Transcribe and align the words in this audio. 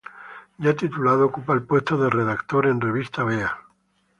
Ya 0.57 0.75
titulado, 0.75 1.27
ocupa 1.27 1.53
el 1.53 1.61
puesto 1.61 1.95
de 1.95 2.09
redactor 2.09 2.65
en 2.65 2.81
revista 2.81 3.23
Vea. 3.23 3.55